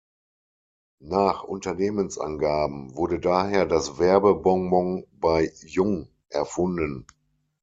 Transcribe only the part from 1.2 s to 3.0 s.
Unternehmensangaben